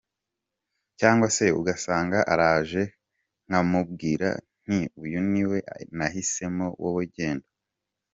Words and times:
Cyangwa 0.99 1.27
se 1.35 1.45
ugasanga 1.59 2.17
araje 2.33 2.81
nkamubwira 3.47 4.29
nti 4.63 4.79
uyu 5.03 5.19
niwe 5.31 5.57
nahisemo 5.97 6.67
wowe 6.81 7.05
genda. 7.15 7.49